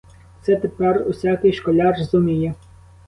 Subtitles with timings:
[0.41, 2.53] Це тепер усякий школяр зуміє!